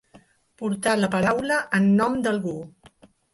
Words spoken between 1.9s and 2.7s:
nom d'algú.